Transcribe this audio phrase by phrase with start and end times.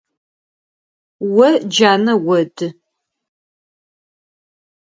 [1.45, 2.67] О джанэ оды.